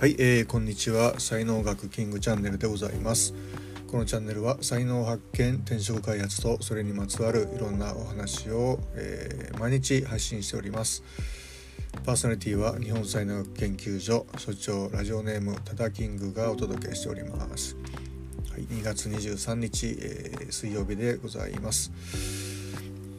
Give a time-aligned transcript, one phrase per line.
[0.00, 1.20] はい、えー、こんにちは。
[1.20, 3.34] 才能学キングチャンネルでございます。
[3.86, 11.02] このチャンネルは才能発見転職開発とそれにまつわるいろんなお話を、えー、毎日配信しております。
[12.06, 17.76] パーソナリティは日本才能学研究所所長ラジオネームタダキングがお届けしております。
[18.50, 21.92] はい、2月23日、えー、水曜日でございます。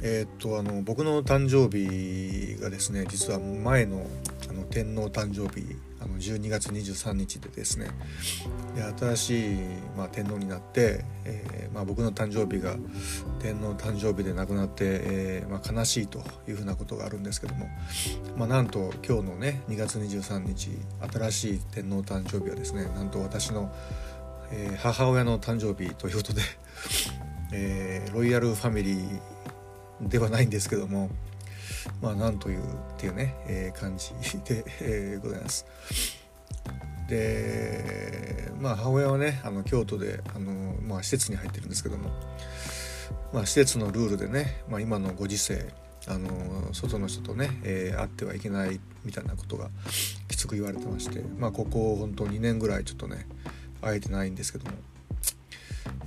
[0.00, 4.06] えー、っとあの僕の誕生日がですね実は前の
[4.48, 7.90] あの天皇誕生日あの12月23日でですね
[8.74, 9.56] で新しい、
[9.96, 12.76] まあ、天皇になって、えーまあ、僕の誕生日が
[13.40, 17.68] 天皇誕生日で亡くなって、えーまあ、悲しいというふうなことがあるんですけども、
[18.36, 20.70] ま、なんと今日のね2月23日
[21.12, 23.72] 新しい天皇誕生日はですねなんと私の、
[24.50, 26.42] え、母親の誕生日ということで、
[27.52, 31.10] え、ロイヤルファミリーではないんですけども
[32.00, 32.66] まあなんというっ
[32.98, 34.10] ていうね、えー、感じ
[34.44, 35.66] で、 えー、ございます。
[37.08, 42.10] でまあ母親はねあの京都であの、まあ、施設に入ってるんですけども、
[43.32, 45.74] まあ、施設のルールでね、まあ、今のご時世
[46.08, 49.68] あの外の人とね、えー、会ってはいけないみたいなことが
[50.28, 53.26] きつく言われてまして、まあ、ここ本当2年ぐらいちょっとね
[53.80, 54.72] 会えてないんですけども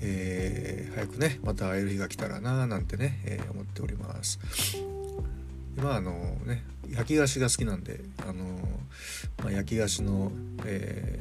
[0.01, 4.39] えー、早くねまた会える日が来たらななんてね、えー、思っております
[5.77, 6.11] まあの
[6.45, 8.43] ね焼き菓子が好きなんであの、
[9.43, 10.31] まあ、焼き菓子の、
[10.65, 11.19] え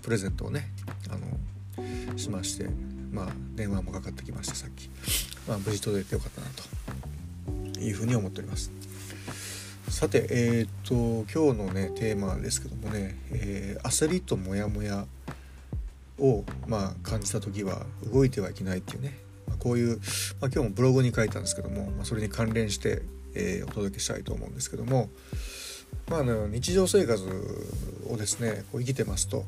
[0.00, 0.68] ー、プレゼントをね
[1.08, 2.68] あのしまして
[3.10, 4.90] まあ電話もかかってきましてさっき、
[5.48, 6.46] まあ、無事届いてよかったな
[7.72, 8.70] というふうに思っております。
[9.88, 10.94] さてえっ、と
[11.32, 15.06] 今日のねテーマですけどもね、えー、焦りとモヤモヤ
[16.18, 19.96] を、まあ、感じた時は動いてはいけないっていうね、まあ、こういう、
[20.40, 23.02] まあ、今日もブログに書いたんですけども、まあ、それに関連して、
[23.34, 25.10] えー、お届けしたいと思うんですけども、
[26.08, 27.22] まあ、あの日常生活
[28.08, 29.44] をですねこう生きてますと、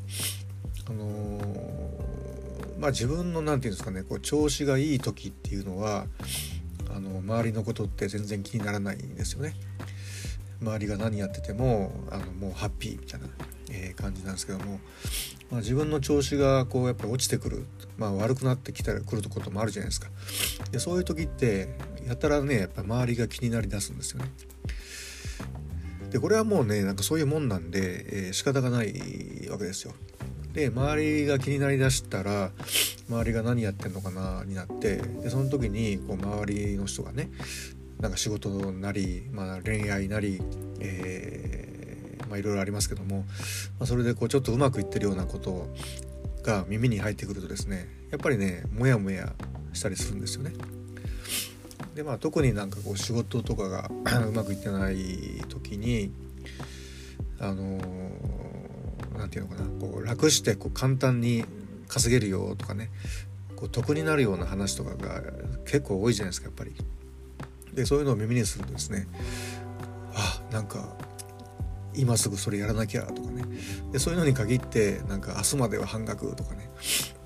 [0.88, 6.06] あのー、まあ、自分の何て言うんですかねこう調子がいい時っていうのは
[6.94, 9.54] あの周りのことって全然気にならないんですよね。
[10.62, 13.26] 周りが何やっててもあのもうハッピーみたいな、
[13.70, 14.80] えー、感じなんですけども
[15.50, 17.66] まあ、自分の調子がこうやっぱ落ちてくる、
[17.96, 20.08] まあ、悪くなってきたら来ることもあるじゃないですか。
[20.72, 21.68] でそういう時って
[22.06, 24.30] やたらねやっぱ周りが気になりだすんですよね。
[26.10, 29.94] でこれはもうねなんかそういうもんなんで、えー、仕方がないわけですよ。
[30.52, 32.50] で周りが気になりだしたら
[33.08, 37.30] 周りが何やってんのかなになってでその時にこう周りの人がね
[38.00, 40.40] なんか仕事なり、まあ、恋愛なり、
[40.80, 41.45] えー
[42.28, 43.18] まあ、いろいろありますけども、
[43.78, 45.68] まあ、それでこうちょっとうまくいってるようなこと
[46.42, 49.32] が耳に入ってくるとですねやっぱりねモヤモヤ
[49.72, 50.52] したりするんですよね。
[51.94, 53.90] でまあ特になんかこう仕事とかが
[54.28, 56.12] うまくいってない時に
[57.38, 57.78] あの
[59.16, 61.44] 何て言うのかなこう楽してこう簡単に
[61.88, 62.90] 稼げるよとかね
[63.56, 65.22] こう得になるような話とかが
[65.64, 66.74] 結構多いじゃないですかやっぱり。
[67.72, 69.06] でそういうのを耳にするとですね
[70.14, 70.96] あなんか
[71.96, 73.44] 今すぐそれやらなきゃとかね。
[73.92, 76.68] でそういうのに限ってなんか明日までは半額とかね、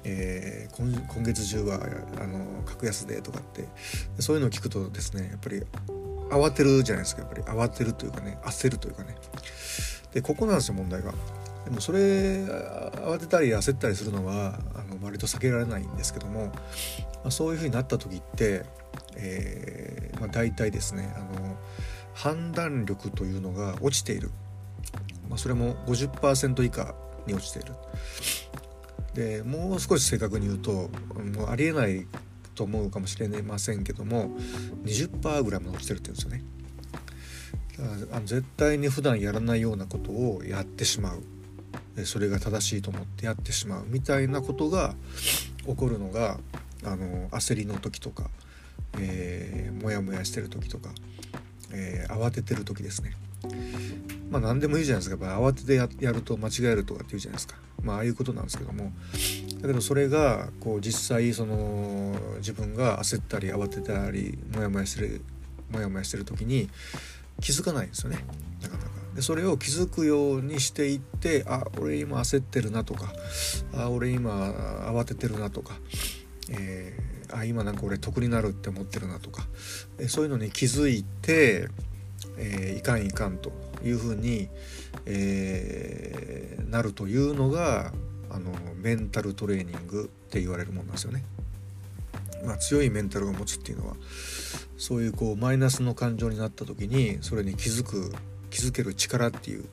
[0.04, 1.80] えー、今今月中は
[2.18, 3.68] あの格安でとかって。
[4.20, 5.62] そういうのを聞くとですねやっぱり
[6.30, 7.22] 慌てるじゃないですか。
[7.22, 9.16] やっぱり慌てるというかね焦るというかね。
[10.12, 11.12] でここなんですよ問題が。
[11.64, 11.98] でもそれ
[12.44, 16.52] 慌てたり焦ったりするのはあの割と避けられないんですけども、ま
[17.26, 18.64] あ、そういうふうになった時って、
[19.16, 21.56] えーまあ、大体ですねあの
[22.14, 24.30] 判断力というのが落ちている、
[25.40, 26.94] それも50%以下
[27.26, 27.72] に落ちている。
[29.14, 30.90] でもう少し正確に言うと
[31.34, 32.06] もうありえない
[32.54, 34.30] と思うかもしれませんけども
[34.84, 36.44] 20%ぐらいも落ちてるって言うんですよね。
[37.78, 41.22] だからあの絶対に普段やらないようなことをやってしまう。
[42.04, 43.86] それが正しいと思ってやってしまう。
[43.88, 44.94] みたいなことが
[45.66, 46.38] 起こるのが
[46.84, 48.28] あの焦りの時とか、
[48.98, 50.90] えー、モヤモヤしてる時とか、
[51.72, 53.16] えー、慌ててる時ですね。
[54.30, 55.26] まあ何でもいいじゃないですか。
[55.26, 57.56] やっぱ慌ててやると間違えるとかって言うじゃないですか。
[57.82, 58.92] まあああいうことなんですけども。
[59.60, 65.22] だけどそれがこう実際その自分が焦ったり慌てたりモヤモヤしてる
[65.70, 66.68] モヤモヤしてる時に
[67.40, 68.24] 気づかないんですよね。
[68.62, 68.90] なかなか。
[69.14, 73.12] でそれを気づくようにしていってあ俺今焦ってるなとか
[73.74, 75.74] あ俺今慌ててるなとか、
[76.50, 79.46] えー、あ今なんか俺得になるって思ってるなとか、
[79.98, 81.68] えそういうのに気づいて
[82.40, 83.52] えー、いかんいかんと
[83.84, 84.48] いうふうに、
[85.06, 87.92] えー、なるというのが
[88.30, 91.22] あのメンタルトレーニングって言われるものなんですよね。
[92.44, 93.96] まあ、強いメンタルを持つっていうのは
[94.78, 98.14] そういうこうマイナスの感情になった時にそれに気づく
[98.48, 99.64] 気づける力っていう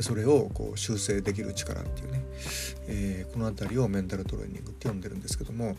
[0.00, 2.24] それをこう修正できる力っていうね、
[2.88, 5.76] えー、この辺りをメンタルトレーニングって呼んでるんですけども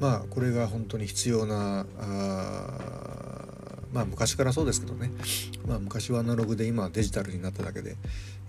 [0.00, 3.15] まあこれが本当に必要なあ
[3.92, 5.10] まあ昔からそうですけどね、
[5.66, 7.96] まあ、昔はアナログで今はデジタルになっただけで、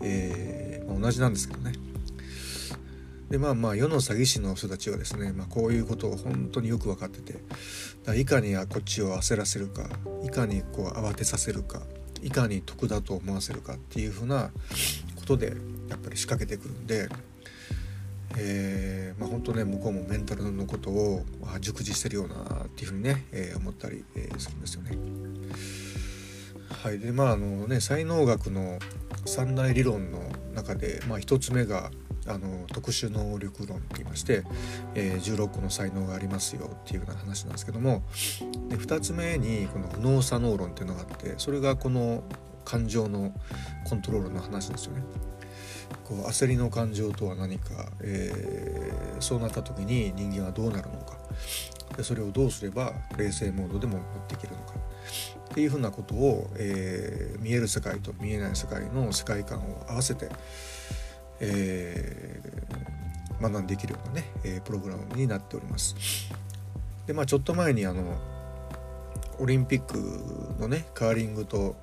[0.01, 1.73] えーまあ、同じなんですけどね。
[3.29, 7.41] でまあまあ世の詐欺師の人たちはですね、まあ、こういうことを本当によく分かってて
[8.17, 9.89] いかにこっちを焦らせるか
[10.23, 11.81] いかにこう慌てさせるか
[12.21, 14.51] いかに得だと思わせるかっていうふうな
[15.17, 15.57] ことで
[15.89, 17.09] やっぱり仕掛けてくるんで、
[18.39, 24.97] えーまあ、本当ね向こうもメンタルのことをあ熟知してるようなっていうふうにね、えー、思ったり、えー、するんですよね。
[26.83, 28.77] はいでまああのね才能学の
[29.25, 30.21] 三大理論の
[30.53, 31.91] 中で、まあ、1つ目が
[32.27, 34.43] あの特殊能力論って言いまして、
[34.93, 38.03] えー、16個の才能がありますよっていうような話なんですけども
[38.69, 42.23] で2つ目にこの右脳左脳論っていうのがあってそれがこの
[42.65, 43.33] 感情の
[43.85, 45.03] コントロールの話ですよね。
[46.03, 51.17] こう焦りの感情とは何か、えー、そうなった時に人間はどうなるのか。
[51.95, 54.73] でそれをどうすれば冷静モードでも持っていけるのか。
[55.51, 60.29] っていうふうなことを、えー、見える世界と見えない世界の世界観を合わせて、
[61.39, 65.95] えー、学んでいけるようなね、えプログラムになっております。
[67.05, 68.03] でまあちょっと前にあの
[69.39, 69.97] オリンピック
[70.59, 71.75] のねカーリングと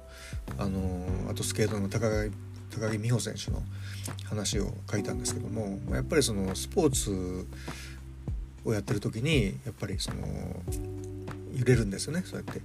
[0.59, 2.31] あのあとスケートの高木
[2.79, 3.63] 高木美帆選手の
[4.25, 7.47] 話を書いたんですけどもやっぱりそのスポーツ
[8.65, 10.17] をやってる時にやっぱりその
[11.55, 12.61] 揺れるんですよねそうやって。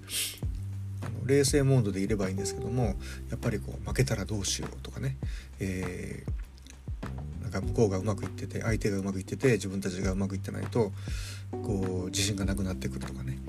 [1.01, 2.95] あの冷静モードでいればいいんですけども
[3.29, 5.15] やっぱりこう負けたらどうしようとかね、
[5.61, 6.25] え
[7.41, 10.91] なんか向こうがうまくいってて相手がうまくいってて自分たちがうまくいってないと
[11.51, 13.39] こう自信がなくなってくるとかね、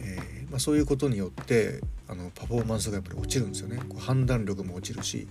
[0.00, 3.78] えー、まあ、そういうことによってあのパフォーマンスがやっぱり落ちるんですよね。
[3.88, 5.26] こう判断力も落ちるし、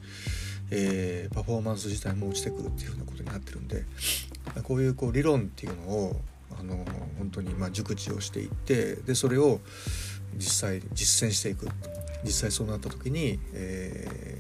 [0.75, 3.84] えー、パフォーマンス自体も落ちてくるっていうふうなことになってるんで
[4.64, 6.16] こういうこう理論っていうのを
[6.60, 6.86] あの
[7.18, 9.60] 本当にま熟知をしていってでそれを
[10.36, 11.68] 実際実践していく。
[12.24, 14.40] 実際そうなった時に、え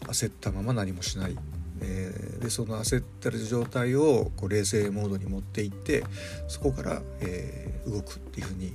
[0.00, 1.36] ー、焦ったまま何もしない。
[1.80, 6.02] え、でその焦ってる状態をこう冷静モードに持っていって
[6.48, 8.70] そこから、えー、動くっていうふうに、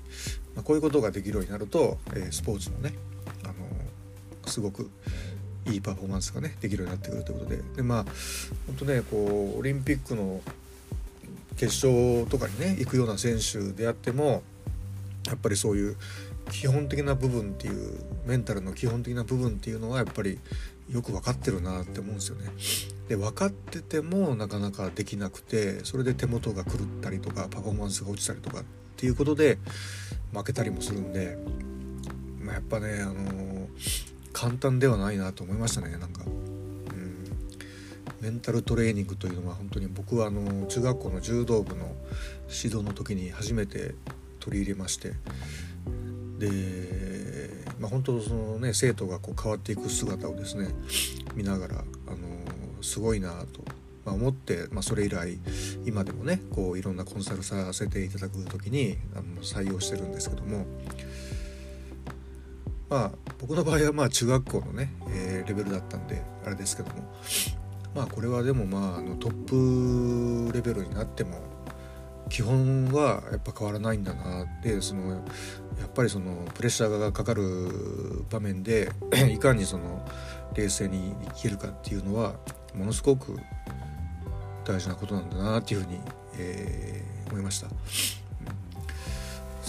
[0.56, 2.94] まあ、こういうことができるようになると、え、スポーツのね、
[3.44, 3.54] あの
[4.50, 4.90] すごく
[5.68, 8.06] いいパフォーマンスがねできるようになってくるということででまあ
[8.68, 10.42] 本当ねこうオリンピックの
[11.58, 14.44] 決勝とかにね行くような選手であっても
[15.28, 15.96] やっぱりそういう
[16.52, 20.40] 基本的な部分っていうメンタルの基本的な部分っていうのはやっぱり
[20.90, 22.50] よく分かってるなって思うんですよね。
[23.08, 28.64] で分かっててもなかなかできなくてそれで手元が狂ったりとかパフォーマンスが落ちたりとかっ
[28.98, 29.58] ていうことで
[30.34, 31.38] 負けたりもするんで、
[32.40, 33.68] まあ、やっぱね、あのー、
[34.34, 36.24] 簡単ではないなと思いましたねなんか。
[36.26, 36.44] うん
[38.22, 41.94] メンタルトレーニングというのは本当に僕はあの中学校の柔道部の
[42.48, 43.96] 指導の時に初めて
[44.40, 45.12] 取り入れまして
[46.40, 47.44] で
[47.84, 50.70] まあ、本当そのね生徒がこう変わっていく姿をですね
[51.36, 51.76] 見ながら、
[52.08, 52.18] あの
[52.82, 53.62] すごいなと、
[54.06, 55.38] まあ、思って、まあ、それ以来
[55.86, 60.66] 今でもねこういろんなコンサルさせていただく時にあの採用してるんですけども。
[62.90, 67.04] まあ僕の場合はまあ中学校のね、えー、レベルだったんであれですけども
[67.96, 71.54] まあこれはでもまああのトップレベルになっても
[72.30, 78.92] 基本はやっぱ変わらないんだなってそのやっぱりそのプレッシャーがかかる場面で
[79.32, 80.06] いかにその
[80.56, 82.36] 冷静に生きるかっていうのは
[82.74, 83.38] ものすごく
[84.66, 86.00] 大事なことなんだなっていうふうに、
[86.38, 87.68] えー、思いました。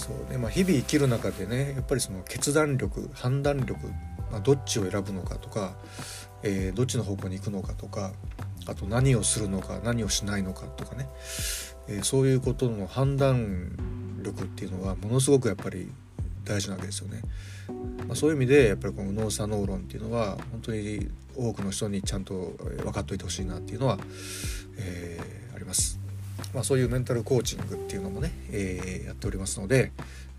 [0.05, 3.87] そうねまあ、日々生きる中でねやっぱりその決断力判断力、
[4.31, 5.73] まあ、どっちを選ぶのかとか、
[6.43, 8.11] えー、どっちの方向に行くのかとか
[8.67, 11.07] あと何をするのか何をしないのかとかね、
[11.87, 13.75] えー、そういうことの判断
[14.21, 15.91] 力っていうのはものすごくやっぱり
[16.43, 17.21] 大事なわけですよね。
[18.07, 23.97] まあ、そういう意味でやっぱりこの脳左脳論っていうのは本当に多くの人にちゃんと分かっておいてほしいなっていうのは、
[24.77, 26.04] えー、あります。
[26.53, 29.91] まあ、そういうメンタルコーチングっていうのもね、えー、やっておりますので、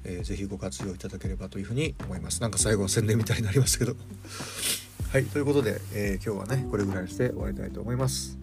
[0.04, 2.40] えー、ぜひご活用いただければというふうに思います。
[2.40, 3.96] なんか最後は宣伝みたいになりましたけど。
[5.10, 8.38] はいということで、えー、今日はねこれぐらいにして終わりたいと思います。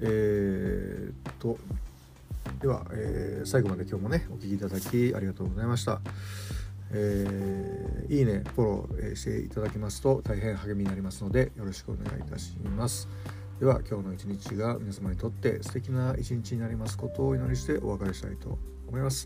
[0.00, 1.58] えー、っと
[2.60, 6.00] では、えー、最後まで今日もねお聴きいただきありがとうございました。
[6.94, 13.08] えー、いいねフォローしていただきますと大変励みになりますのでよろしくお願いいたします。
[13.62, 19.24] では今日の一日が皆様にとって素敵な一日になりますことをお祈りしてお別れしたいと思います。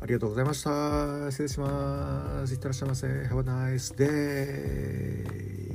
[0.00, 1.30] ありがとうございました。
[1.30, 2.52] 失礼します。
[2.52, 3.06] いってらっしゃいませ。
[3.06, 5.71] Have a nice day.